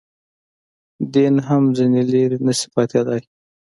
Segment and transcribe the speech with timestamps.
[1.13, 3.21] دین هم ځنې لرې نه شي پاتېدای.